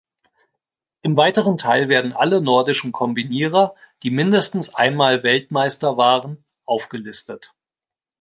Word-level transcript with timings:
Im 1.03 1.15
weiteren 1.15 1.59
Teil 1.59 1.87
werden 1.87 2.13
alle 2.13 2.41
Nordischen 2.41 2.91
Kombinierer, 2.91 3.75
die 4.01 4.09
mindestens 4.09 4.73
einmal 4.73 5.21
Weltmeister 5.21 5.95
waren, 5.95 6.43
aufgelistet. 6.65 7.53